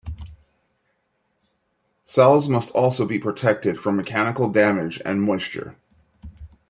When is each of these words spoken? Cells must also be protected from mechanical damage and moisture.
Cells 2.05 2.49
must 2.49 2.71
also 2.71 3.05
be 3.05 3.19
protected 3.19 3.77
from 3.77 3.97
mechanical 3.97 4.49
damage 4.49 4.99
and 5.05 5.21
moisture. 5.21 5.75